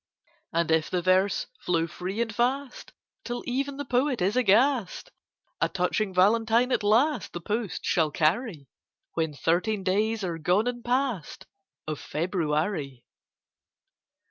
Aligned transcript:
And 0.51 0.71
if 0.71 0.89
the 0.89 1.03
verse 1.03 1.45
flow 1.59 1.85
free 1.85 2.21
and 2.21 2.33
fast, 2.33 2.91
Till 3.23 3.43
even 3.45 3.77
the 3.77 3.85
poet 3.85 4.19
is 4.19 4.35
aghast, 4.35 5.11
A 5.61 5.69
touching 5.69 6.11
Valentine 6.11 6.71
at 6.71 6.81
last 6.81 7.33
The 7.33 7.39
post 7.39 7.85
shall 7.85 8.09
carry, 8.09 8.65
When 9.13 9.35
thirteen 9.35 9.83
days 9.83 10.23
are 10.23 10.39
gone 10.39 10.65
and 10.65 10.83
past 10.83 11.45
Of 11.87 11.99
February. 11.99 13.05